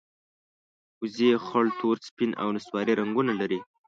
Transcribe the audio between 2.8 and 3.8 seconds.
رنګونه لري